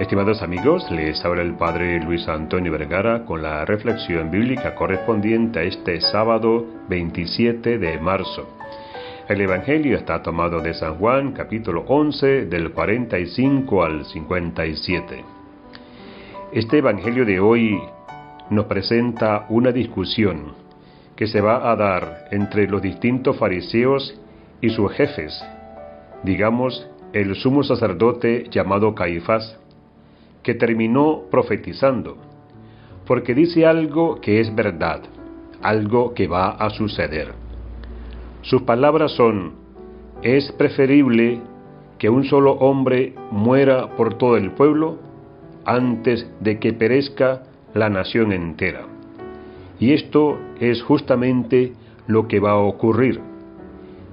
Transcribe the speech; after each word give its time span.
Estimados 0.00 0.40
amigos, 0.40 0.90
les 0.90 1.22
habla 1.26 1.42
el 1.42 1.56
Padre 1.56 2.02
Luis 2.02 2.26
Antonio 2.26 2.72
Vergara 2.72 3.26
con 3.26 3.42
la 3.42 3.66
reflexión 3.66 4.30
bíblica 4.30 4.74
correspondiente 4.74 5.58
a 5.58 5.62
este 5.64 6.00
sábado 6.00 6.64
27 6.88 7.76
de 7.76 7.98
marzo. 7.98 8.48
El 9.28 9.42
Evangelio 9.42 9.98
está 9.98 10.22
tomado 10.22 10.62
de 10.62 10.72
San 10.72 10.94
Juan, 10.94 11.32
capítulo 11.32 11.84
11, 11.86 12.46
del 12.46 12.72
45 12.72 13.84
al 13.84 14.06
57. 14.06 15.22
Este 16.54 16.78
Evangelio 16.78 17.26
de 17.26 17.38
hoy 17.38 17.78
nos 18.48 18.64
presenta 18.64 19.44
una 19.50 19.70
discusión 19.70 20.54
que 21.14 21.26
se 21.26 21.42
va 21.42 21.70
a 21.70 21.76
dar 21.76 22.28
entre 22.30 22.66
los 22.68 22.80
distintos 22.80 23.36
fariseos 23.36 24.18
y 24.62 24.70
sus 24.70 24.90
jefes, 24.92 25.44
digamos 26.22 26.88
el 27.12 27.34
sumo 27.34 27.62
sacerdote 27.62 28.46
llamado 28.50 28.94
Caifás, 28.94 29.60
que 30.42 30.54
terminó 30.54 31.22
profetizando, 31.30 32.16
porque 33.06 33.34
dice 33.34 33.66
algo 33.66 34.20
que 34.20 34.40
es 34.40 34.54
verdad, 34.54 35.02
algo 35.62 36.14
que 36.14 36.26
va 36.28 36.50
a 36.50 36.70
suceder. 36.70 37.32
Sus 38.42 38.62
palabras 38.62 39.12
son, 39.12 39.52
es 40.22 40.50
preferible 40.52 41.40
que 41.98 42.08
un 42.08 42.24
solo 42.24 42.52
hombre 42.52 43.14
muera 43.30 43.90
por 43.96 44.14
todo 44.14 44.36
el 44.36 44.52
pueblo 44.52 44.98
antes 45.66 46.30
de 46.40 46.58
que 46.58 46.72
perezca 46.72 47.42
la 47.74 47.90
nación 47.90 48.32
entera. 48.32 48.86
Y 49.78 49.92
esto 49.92 50.38
es 50.60 50.82
justamente 50.82 51.72
lo 52.06 52.26
que 52.28 52.40
va 52.40 52.52
a 52.52 52.56
ocurrir. 52.56 53.20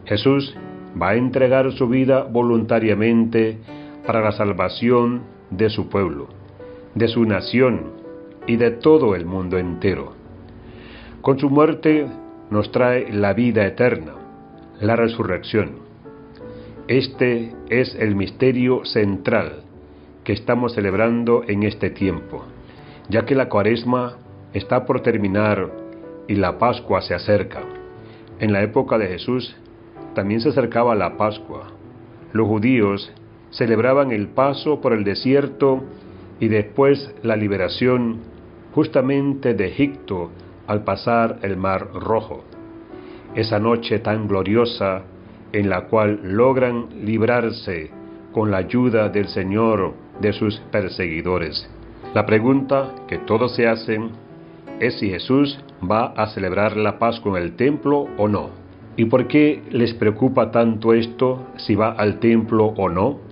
Jesús 0.05 0.55
va 1.01 1.09
a 1.09 1.15
entregar 1.15 1.71
su 1.73 1.87
vida 1.87 2.23
voluntariamente 2.23 3.57
para 4.05 4.21
la 4.21 4.31
salvación 4.31 5.23
de 5.49 5.69
su 5.69 5.89
pueblo, 5.89 6.27
de 6.95 7.07
su 7.07 7.25
nación 7.25 7.91
y 8.47 8.57
de 8.57 8.71
todo 8.71 9.15
el 9.15 9.25
mundo 9.25 9.57
entero. 9.57 10.13
Con 11.21 11.39
su 11.39 11.49
muerte 11.49 12.07
nos 12.49 12.71
trae 12.71 13.11
la 13.11 13.33
vida 13.33 13.65
eterna, 13.65 14.13
la 14.79 14.95
resurrección. 14.95 15.79
Este 16.87 17.53
es 17.69 17.95
el 17.95 18.15
misterio 18.15 18.85
central 18.85 19.63
que 20.23 20.33
estamos 20.33 20.73
celebrando 20.73 21.43
en 21.47 21.63
este 21.63 21.89
tiempo, 21.89 22.45
ya 23.09 23.25
que 23.25 23.35
la 23.35 23.49
cuaresma 23.49 24.17
está 24.53 24.85
por 24.85 25.01
terminar 25.01 25.69
y 26.27 26.35
la 26.35 26.57
Pascua 26.57 27.01
se 27.01 27.13
acerca. 27.13 27.61
En 28.39 28.53
la 28.53 28.61
época 28.61 28.97
de 28.97 29.07
Jesús 29.07 29.55
también 30.13 30.41
se 30.41 30.49
acercaba 30.49 30.95
la 30.95 31.17
Pascua. 31.17 31.67
Los 32.33 32.47
judíos 32.47 33.11
celebraban 33.51 34.11
el 34.11 34.27
paso 34.27 34.81
por 34.81 34.93
el 34.93 35.03
desierto 35.03 35.83
y 36.39 36.47
después 36.47 37.13
la 37.23 37.35
liberación 37.35 38.19
justamente 38.73 39.53
de 39.53 39.67
Egipto 39.67 40.29
al 40.67 40.83
pasar 40.83 41.39
el 41.41 41.57
Mar 41.57 41.89
Rojo. 41.93 42.43
Esa 43.35 43.59
noche 43.59 43.99
tan 43.99 44.27
gloriosa 44.27 45.03
en 45.53 45.69
la 45.69 45.87
cual 45.87 46.19
logran 46.23 46.87
librarse 47.03 47.89
con 48.33 48.51
la 48.51 48.57
ayuda 48.57 49.09
del 49.09 49.27
Señor 49.29 49.93
de 50.19 50.33
sus 50.33 50.59
perseguidores. 50.71 51.69
La 52.13 52.25
pregunta 52.25 52.93
que 53.07 53.17
todos 53.17 53.55
se 53.55 53.67
hacen 53.67 54.11
es 54.79 54.99
si 54.99 55.09
Jesús 55.09 55.59
va 55.79 56.13
a 56.15 56.27
celebrar 56.27 56.77
la 56.77 56.99
Pascua 56.99 57.37
en 57.39 57.45
el 57.45 57.55
templo 57.55 58.07
o 58.17 58.27
no. 58.27 58.49
¿Y 58.95 59.05
por 59.05 59.27
qué 59.27 59.61
les 59.69 59.93
preocupa 59.93 60.51
tanto 60.51 60.93
esto 60.93 61.47
si 61.57 61.75
va 61.75 61.91
al 61.91 62.19
templo 62.19 62.73
o 62.77 62.89
no? 62.89 63.26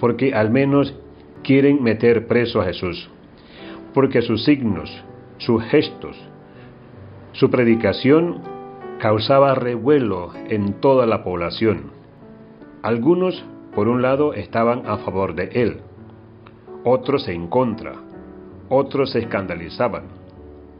Porque 0.00 0.34
al 0.34 0.50
menos 0.50 0.94
quieren 1.44 1.82
meter 1.82 2.26
preso 2.26 2.60
a 2.60 2.64
Jesús, 2.64 3.10
porque 3.94 4.22
sus 4.22 4.44
signos, 4.44 4.90
sus 5.38 5.62
gestos, 5.64 6.16
su 7.32 7.50
predicación 7.50 8.40
causaba 8.98 9.54
revuelo 9.54 10.32
en 10.48 10.80
toda 10.80 11.06
la 11.06 11.22
población. 11.22 11.92
Algunos, 12.82 13.44
por 13.74 13.88
un 13.88 14.02
lado, 14.02 14.34
estaban 14.34 14.82
a 14.86 14.98
favor 14.98 15.34
de 15.34 15.50
él, 15.52 15.80
otros 16.84 17.28
en 17.28 17.46
contra, 17.46 17.92
otros 18.68 19.12
se 19.12 19.20
escandalizaban. 19.20 20.04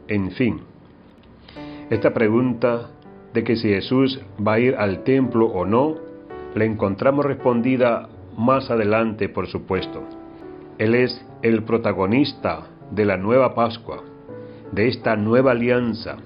En 0.07 0.31
fin, 0.31 0.61
esta 1.89 2.13
pregunta 2.13 2.89
de 3.33 3.43
que 3.43 3.55
si 3.55 3.69
Jesús 3.69 4.19
va 4.45 4.53
a 4.53 4.59
ir 4.59 4.75
al 4.75 5.03
templo 5.03 5.45
o 5.45 5.65
no, 5.65 5.95
la 6.55 6.65
encontramos 6.65 7.25
respondida 7.25 8.09
más 8.41 8.71
adelante, 8.71 9.29
por 9.29 9.47
supuesto. 9.47 10.03
Él 10.77 10.95
es 10.95 11.23
el 11.43 11.63
protagonista 11.63 12.67
de 12.89 13.05
la 13.05 13.15
nueva 13.15 13.53
Pascua, 13.53 14.03
de 14.71 14.87
esta 14.87 15.15
nueva 15.15 15.51
alianza. 15.51 16.17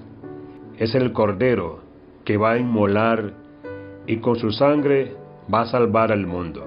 Es 0.78 0.94
el 0.94 1.12
Cordero 1.12 1.80
que 2.24 2.38
va 2.38 2.52
a 2.52 2.58
inmolar 2.58 3.34
y 4.06 4.16
con 4.16 4.36
su 4.36 4.50
sangre 4.50 5.14
va 5.52 5.62
a 5.62 5.66
salvar 5.66 6.10
al 6.10 6.26
mundo. 6.26 6.66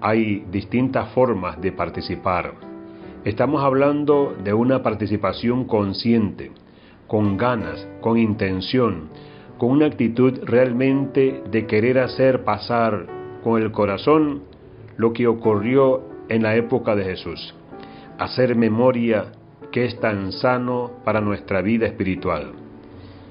Hay 0.00 0.44
distintas 0.50 1.10
formas 1.10 1.60
de 1.60 1.72
participar. 1.72 2.54
Estamos 3.24 3.62
hablando 3.62 4.36
de 4.42 4.52
una 4.52 4.82
participación 4.82 5.64
consciente, 5.64 6.52
con 7.06 7.36
ganas, 7.36 7.86
con 8.00 8.18
intención, 8.18 9.10
con 9.58 9.70
una 9.70 9.86
actitud 9.86 10.40
realmente 10.44 11.42
de 11.50 11.66
querer 11.66 11.98
hacer 11.98 12.42
pasar 12.42 13.21
con 13.42 13.60
el 13.60 13.72
corazón 13.72 14.42
lo 14.96 15.12
que 15.12 15.26
ocurrió 15.26 16.02
en 16.28 16.42
la 16.42 16.56
época 16.56 16.94
de 16.94 17.04
Jesús, 17.04 17.54
hacer 18.18 18.54
memoria 18.56 19.32
que 19.70 19.84
es 19.84 19.98
tan 20.00 20.32
sano 20.32 20.90
para 21.04 21.20
nuestra 21.20 21.62
vida 21.62 21.86
espiritual. 21.86 22.52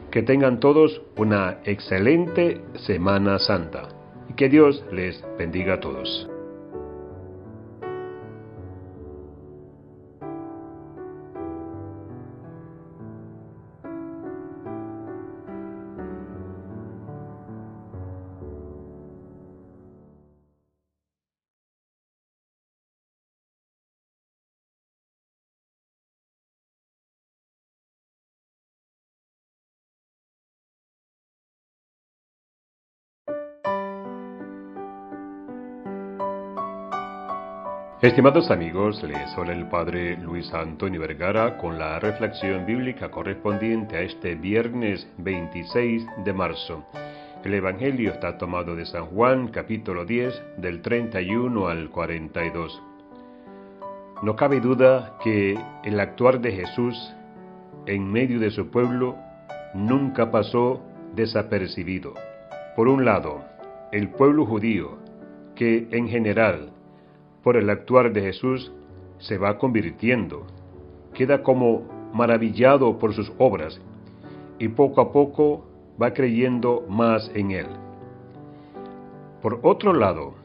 Que 0.09 0.23
tengan 0.23 0.59
todos 0.59 1.01
una 1.15 1.59
excelente 1.63 2.61
Semana 2.75 3.39
Santa 3.39 3.83
y 4.29 4.33
que 4.33 4.49
Dios 4.49 4.83
les 4.91 5.23
bendiga 5.37 5.75
a 5.75 5.79
todos. 5.79 6.30
Estimados 38.01 38.49
amigos, 38.49 39.03
les 39.03 39.37
habla 39.37 39.53
el 39.53 39.67
Padre 39.67 40.17
Luis 40.17 40.51
Antonio 40.55 40.99
Vergara 41.01 41.59
con 41.59 41.77
la 41.77 41.99
reflexión 41.99 42.65
bíblica 42.65 43.11
correspondiente 43.11 43.95
a 43.95 44.01
este 44.01 44.33
viernes 44.33 45.07
26 45.19 46.07
de 46.25 46.33
marzo. 46.33 46.83
El 47.43 47.53
Evangelio 47.53 48.11
está 48.11 48.39
tomado 48.39 48.75
de 48.75 48.87
San 48.87 49.05
Juan, 49.05 49.49
capítulo 49.49 50.03
10, 50.03 50.33
del 50.57 50.81
31 50.81 51.67
al 51.67 51.91
42. 51.91 52.81
No 54.23 54.35
cabe 54.35 54.61
duda 54.61 55.19
que 55.23 55.55
el 55.83 55.99
actuar 55.99 56.41
de 56.41 56.53
Jesús 56.53 57.13
en 57.85 58.11
medio 58.11 58.39
de 58.39 58.49
su 58.49 58.71
pueblo 58.71 59.15
nunca 59.75 60.31
pasó 60.31 60.81
desapercibido. 61.13 62.15
Por 62.75 62.87
un 62.87 63.05
lado, 63.05 63.43
el 63.91 64.09
pueblo 64.09 64.47
judío, 64.47 64.97
que 65.53 65.87
en 65.91 66.07
general 66.07 66.71
por 67.43 67.57
el 67.57 67.69
actuar 67.69 68.13
de 68.13 68.21
Jesús, 68.21 68.71
se 69.17 69.37
va 69.37 69.57
convirtiendo, 69.57 70.45
queda 71.13 71.43
como 71.43 71.83
maravillado 72.13 72.97
por 72.97 73.13
sus 73.13 73.31
obras 73.37 73.79
y 74.59 74.67
poco 74.69 75.01
a 75.01 75.11
poco 75.11 75.65
va 76.01 76.13
creyendo 76.13 76.85
más 76.89 77.31
en 77.33 77.51
Él. 77.51 77.67
Por 79.41 79.59
otro 79.63 79.93
lado, 79.93 80.35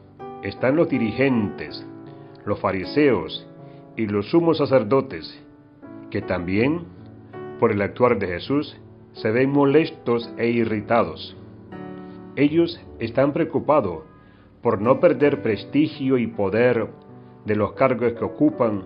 están 0.43 0.75
los 0.75 0.89
dirigentes, 0.89 1.85
los 2.45 2.59
fariseos 2.59 3.47
y 3.95 4.07
los 4.07 4.29
sumos 4.29 4.57
sacerdotes, 4.57 5.43
que 6.09 6.21
también, 6.21 6.81
por 7.59 7.71
el 7.71 7.81
actuar 7.81 8.17
de 8.17 8.27
Jesús, 8.27 8.79
se 9.13 9.31
ven 9.31 9.51
molestos 9.51 10.31
e 10.37 10.47
irritados. 10.49 11.35
Ellos 12.35 12.79
están 12.99 13.33
preocupados 13.33 14.03
por 14.61 14.81
no 14.81 14.99
perder 14.99 15.41
prestigio 15.41 16.17
y 16.17 16.27
poder 16.27 16.87
de 17.45 17.55
los 17.55 17.73
cargos 17.73 18.13
que 18.13 18.25
ocupan 18.25 18.83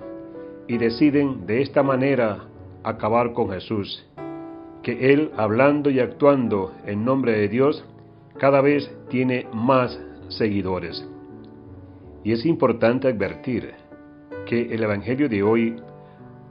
y 0.67 0.77
deciden 0.77 1.45
de 1.45 1.61
esta 1.61 1.83
manera 1.83 2.45
acabar 2.83 3.33
con 3.33 3.49
Jesús, 3.49 4.07
que 4.83 5.13
Él, 5.13 5.31
hablando 5.37 5.89
y 5.89 5.99
actuando 5.99 6.73
en 6.85 7.05
nombre 7.05 7.33
de 7.33 7.47
Dios, 7.47 7.85
cada 8.37 8.61
vez 8.61 8.89
tiene 9.09 9.47
más 9.53 9.99
seguidores. 10.29 11.07
Y 12.23 12.31
es 12.31 12.45
importante 12.45 13.07
advertir 13.07 13.71
que 14.45 14.73
el 14.73 14.83
Evangelio 14.83 15.29
de 15.29 15.43
hoy 15.43 15.75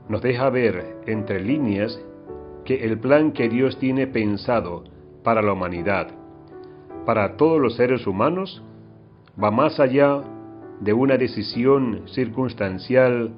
nos 0.09 0.21
deja 0.21 0.49
ver 0.49 0.97
entre 1.07 1.41
líneas 1.41 1.99
que 2.65 2.85
el 2.85 2.99
plan 2.99 3.31
que 3.31 3.49
Dios 3.49 3.77
tiene 3.79 4.07
pensado 4.07 4.83
para 5.23 5.41
la 5.41 5.53
humanidad, 5.53 6.07
para 7.05 7.37
todos 7.37 7.59
los 7.59 7.75
seres 7.75 8.05
humanos, 8.05 8.63
va 9.41 9.51
más 9.51 9.79
allá 9.79 10.21
de 10.79 10.93
una 10.93 11.17
decisión 11.17 12.03
circunstancial 12.07 13.33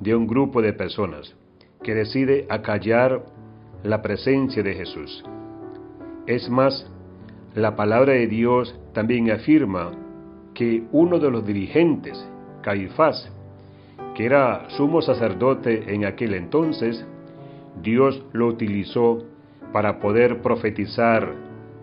de 0.00 0.14
un 0.14 0.26
grupo 0.26 0.62
de 0.62 0.72
personas 0.72 1.34
que 1.82 1.94
decide 1.94 2.46
acallar 2.48 3.24
la 3.82 4.02
presencia 4.02 4.62
de 4.62 4.74
Jesús. 4.74 5.24
Es 6.26 6.48
más, 6.48 6.90
la 7.54 7.76
palabra 7.76 8.14
de 8.14 8.26
Dios 8.26 8.78
también 8.92 9.30
afirma 9.30 9.92
que 10.54 10.84
uno 10.92 11.18
de 11.18 11.30
los 11.30 11.46
dirigentes, 11.46 12.18
Caifás, 12.62 13.30
que 14.14 14.24
era 14.24 14.68
sumo 14.70 15.02
sacerdote 15.02 15.94
en 15.94 16.06
aquel 16.06 16.34
entonces, 16.34 17.06
Dios 17.82 18.24
lo 18.32 18.46
utilizó 18.46 19.22
para 19.72 20.00
poder 20.00 20.40
profetizar, 20.40 21.30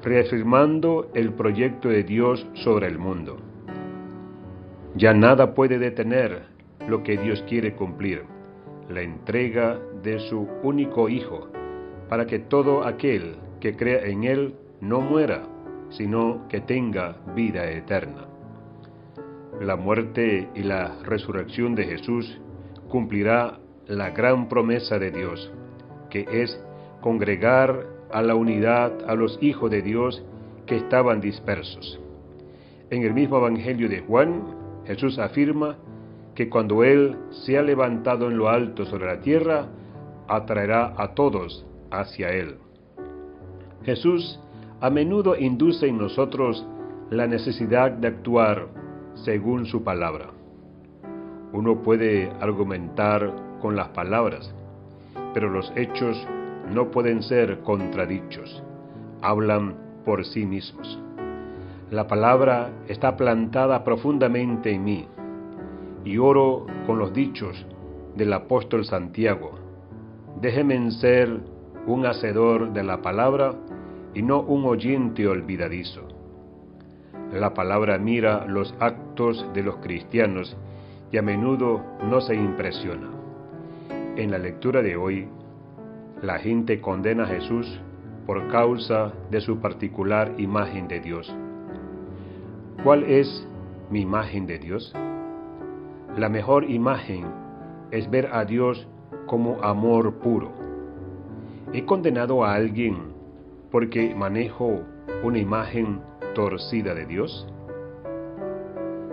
reafirmando 0.04 1.12
el 1.13 1.33
proyecto 1.33 1.89
de 1.89 2.04
Dios 2.04 2.45
sobre 2.56 2.88
el 2.88 2.98
mundo. 2.98 3.52
Ya 4.95 5.12
nada 5.13 5.56
puede 5.56 5.80
detener 5.80 6.44
lo 6.88 7.01
que 7.01 7.18
Dios 7.18 7.44
quiere 7.50 7.74
cumplir, 7.74 8.24
la 8.90 9.01
entrega 9.01 9.80
de 10.04 10.19
su 10.19 10.48
único 10.62 11.10
Hijo, 11.10 11.48
para 12.10 12.28
que 12.28 12.38
todo 12.38 12.86
aquel 12.86 13.38
que 13.60 13.75
crea 13.75 14.06
en 14.06 14.24
Él 14.24 14.56
no 14.81 15.01
muera, 15.01 15.44
sino 15.90 16.48
que 16.48 16.62
tenga 16.62 17.18
vida 17.36 17.69
eterna. 17.72 18.28
La 19.60 19.75
muerte 19.75 20.50
y 20.54 20.62
la 20.62 21.00
resurrección 21.04 21.74
de 21.74 21.86
Jesús 21.86 22.39
cumplirá 22.88 23.60
la 23.88 24.12
gran 24.12 24.48
promesa 24.48 25.00
de 25.00 25.10
Dios, 25.10 25.51
que 26.12 26.28
es 26.31 26.63
congregar 27.01 27.88
a 28.12 28.22
la 28.22 28.36
unidad 28.36 28.94
a 29.07 29.16
los 29.16 29.39
hijos 29.42 29.72
de 29.72 29.81
Dios 29.81 30.24
que 30.68 30.75
estaban 30.75 31.19
dispersos. 31.19 32.00
En 32.92 33.01
el 33.01 33.13
mismo 33.13 33.38
Evangelio 33.38 33.89
de 33.89 34.01
Juan, 34.01 34.62
Jesús 34.85 35.19
afirma 35.19 35.77
que 36.35 36.50
cuando 36.50 36.83
Él 36.83 37.18
se 37.31 37.57
ha 37.57 37.62
levantado 37.62 38.30
en 38.30 38.38
lo 38.38 38.50
alto 38.50 38.85
sobre 38.85 39.06
la 39.06 39.21
tierra, 39.21 39.68
atraerá 40.27 40.94
a 40.97 41.13
todos 41.13 41.65
hacia 41.91 42.30
Él. 42.31 42.57
Jesús 43.83 44.39
a 44.81 44.89
menudo 44.89 45.38
induce 45.38 45.88
en 45.88 45.97
nosotros 45.97 46.65
la 47.09 47.27
necesidad 47.27 47.91
de 47.91 48.07
actuar 48.07 48.68
según 49.13 49.65
su 49.65 49.83
palabra. 49.83 50.31
Uno 51.53 51.81
puede 51.81 52.31
argumentar 52.41 53.31
con 53.62 53.75
las 53.75 53.89
palabras, 53.89 54.53
pero 55.33 55.50
los 55.50 55.71
hechos 55.75 56.27
no 56.74 56.89
pueden 56.91 57.21
ser 57.21 57.59
contradichos, 57.59 58.63
hablan 59.21 59.75
por 60.03 60.25
sí 60.25 60.45
mismos. 60.45 61.00
La 61.94 62.07
palabra 62.07 62.72
está 62.88 63.16
plantada 63.16 63.84
profundamente 63.84 64.72
en 64.72 64.84
mí 64.84 65.07
y 66.04 66.18
oro 66.18 66.66
con 66.88 66.98
los 66.98 67.13
dichos 67.13 67.68
del 68.16 68.34
apóstol 68.34 68.84
Santiago. 68.84 69.51
Déjeme 70.42 70.90
ser 70.90 71.42
un 71.86 72.07
hacedor 72.07 72.74
de 72.74 72.81
la 72.81 73.04
palabra 73.04 73.54
y 74.16 74.24
no 74.24 74.42
un 74.42 74.66
oyente 74.66 75.28
olvidadizo. 75.28 76.07
La 77.31 77.54
palabra 77.54 78.00
mira 78.00 78.48
los 78.48 78.74
actos 78.80 79.46
de 79.54 79.62
los 79.62 79.75
cristianos 79.75 80.57
y 81.12 81.19
a 81.19 81.22
menudo 81.22 81.84
no 82.10 82.22
se 82.22 82.34
impresiona. 82.34 83.12
En 84.16 84.31
la 84.31 84.39
lectura 84.39 84.81
de 84.81 84.96
hoy, 84.96 85.28
la 86.24 86.39
gente 86.39 86.81
condena 86.81 87.25
a 87.25 87.28
Jesús 87.28 87.80
por 88.25 88.48
causa 88.48 89.13
de 89.30 89.42
su 89.42 89.60
particular 89.60 90.34
imagen 90.39 90.88
de 90.88 91.00
Dios. 91.00 91.31
¿Cuál 92.81 93.04
es 93.04 93.48
mi 93.90 94.02
imagen 94.02 94.46
de 94.46 94.60
Dios? 94.60 94.94
La 96.18 96.28
mejor 96.28 96.70
imagen 96.70 97.25
es 97.92 98.10
ver 98.10 98.30
a 98.34 98.44
Dios 98.44 98.88
como 99.28 99.62
amor 99.64 100.16
puro. 100.20 100.52
¿He 101.72 101.86
condenado 101.86 102.44
a 102.44 102.56
alguien 102.56 103.14
porque 103.72 104.14
manejo 104.16 104.81
una 105.24 105.38
imagen 105.38 106.02
torcida 106.36 106.94
de 106.94 107.06
Dios? 107.06 107.48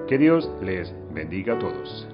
Que 0.08 0.18
Dios 0.18 0.50
les 0.62 0.92
bendiga 1.14 1.54
a 1.54 1.58
todos. 1.58 2.08